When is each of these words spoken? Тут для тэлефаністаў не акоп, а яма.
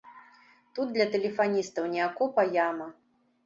Тут 0.79 0.95
для 0.95 1.05
тэлефаністаў 1.17 1.91
не 1.95 2.05
акоп, 2.09 2.43
а 2.45 2.51
яма. 2.67 2.93